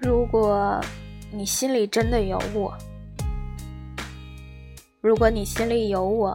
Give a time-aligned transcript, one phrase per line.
[0.00, 0.80] 如果
[1.32, 2.72] 你心里真的有我，
[5.00, 6.32] 如果你心里有我，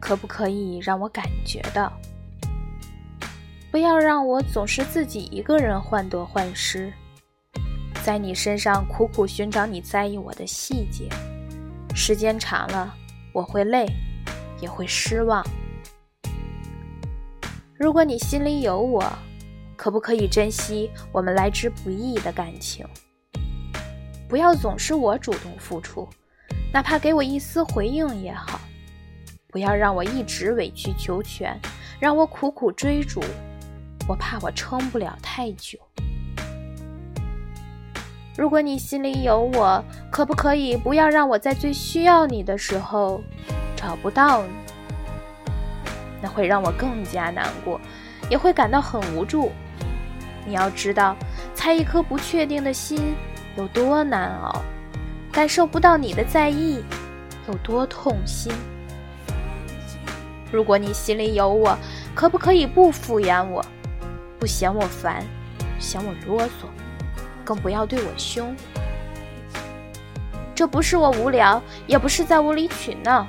[0.00, 1.92] 可不可以让我感觉到？
[3.70, 6.92] 不要让我总是自己一个人患得患失，
[8.02, 11.08] 在你身上苦苦寻找你在意我的细节，
[11.94, 12.92] 时间长了
[13.32, 13.86] 我会累，
[14.60, 15.46] 也会失望。
[17.78, 19.04] 如果你心里有我，
[19.80, 22.86] 可不可以珍惜我们来之不易的感情？
[24.28, 26.06] 不要总是我主动付出，
[26.70, 28.60] 哪怕给我一丝回应也好。
[29.48, 31.58] 不要让我一直委曲求全，
[31.98, 33.22] 让我苦苦追逐，
[34.06, 35.78] 我怕我撑不了太久。
[38.36, 43.22] 如果你心里有我，可不可以不要让我在最需要你的时候
[43.74, 44.52] 找不到你？
[46.20, 47.80] 那会让我更加难过，
[48.28, 49.50] 也会感到很无助。
[50.50, 51.16] 你要知道，
[51.54, 53.14] 猜一颗不确定的心
[53.56, 54.60] 有多难熬，
[55.30, 56.82] 感受不到你的在意
[57.46, 58.52] 有多痛心。
[60.50, 61.78] 如果你心里有我，
[62.16, 63.64] 可不可以不敷衍我，
[64.40, 65.24] 不嫌我烦，
[65.78, 66.66] 嫌我啰嗦，
[67.44, 68.52] 更不要对我凶。
[70.52, 73.24] 这不是我无聊，也不是在无理取闹，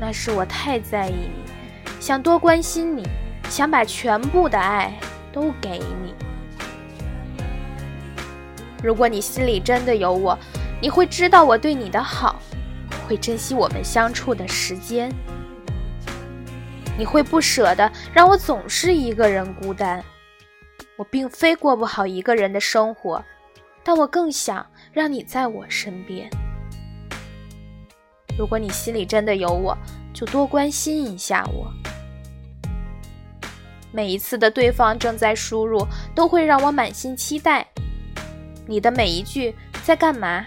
[0.00, 1.44] 那是我太在意你，
[2.00, 3.06] 想多关心你，
[3.48, 4.92] 想把全部的爱
[5.32, 6.12] 都给你。
[8.82, 10.38] 如果你心里真的有我，
[10.80, 12.40] 你会知道我对你的好，
[13.06, 15.12] 会珍惜我们相处的时间。
[16.96, 20.02] 你会不舍得让我总是一个人孤单。
[20.96, 23.22] 我并非过不好一个人的生活，
[23.82, 26.28] 但我更想让你在我身边。
[28.38, 29.76] 如果你心里真的有我，
[30.12, 31.70] 就多关心一下我。
[33.92, 37.66] 每一次的对方正在输入，都会让我满心期待。
[38.70, 40.46] 你的每一句在干嘛，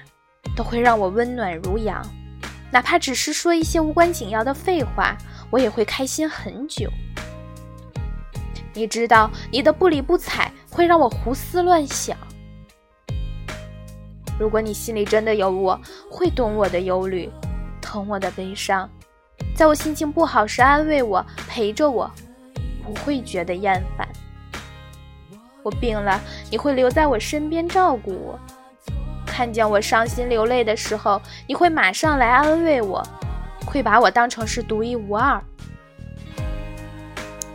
[0.56, 2.02] 都会让我温暖如阳，
[2.72, 5.18] 哪怕只是说一些无关紧要的废话，
[5.50, 6.90] 我也会开心很久。
[8.74, 12.18] 你知道，你的不理不睬会让我胡思乱想。
[14.40, 15.78] 如果你心里真的有我，
[16.10, 17.30] 会懂我的忧虑，
[17.82, 18.90] 疼我的悲伤，
[19.54, 22.10] 在我心情不好时安慰我，陪着我，
[22.86, 24.08] 不会觉得厌烦。
[25.64, 26.20] 我病了，
[26.52, 28.40] 你会留在我身边照顾我；
[29.26, 33.02] 看见我伤心流泪的时候，你会马上来安慰我，
[33.66, 35.42] 会把我当成是独一无二。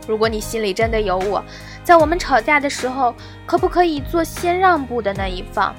[0.07, 1.43] 如果你心里真的有我，
[1.83, 3.13] 在我们吵架的时候，
[3.45, 5.75] 可不可以做先让步的那一方，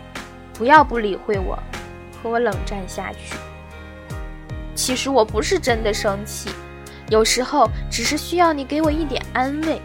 [0.54, 1.58] 不要不理会我，
[2.22, 3.34] 和我冷战下去？
[4.76, 6.48] 其实我不是真的生气，
[7.08, 9.82] 有时候只是需要你给我一点安慰，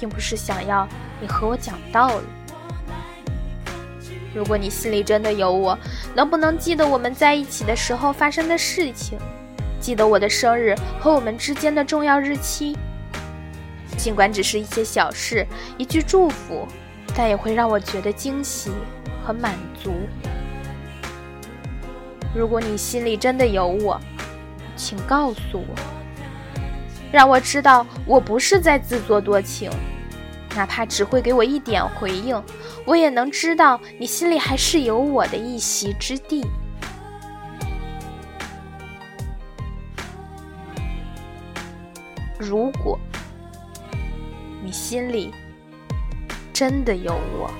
[0.00, 0.88] 并不是想要。
[1.20, 2.24] 你和我讲道理。
[4.34, 5.78] 如果你心里真的有我，
[6.14, 9.18] 能不能记得我们在一起的时候发生的事情？
[9.80, 12.76] 记得我的生日和我们之间的重要日期？
[13.96, 15.46] 尽管只是一些小事，
[15.76, 16.66] 一句祝福，
[17.14, 18.70] 但也会让我觉得惊喜
[19.24, 19.92] 和满足。
[22.34, 24.00] 如果你心里真的有我，
[24.76, 25.74] 请告诉我，
[27.12, 29.70] 让我知道我不是在自作多情。
[30.56, 32.42] 哪怕只会给我一点回应，
[32.84, 36.44] 我也能知道你心里还是有我的一席之地。
[42.36, 42.98] 如果
[44.64, 45.32] 你心里
[46.52, 47.50] 真的有我。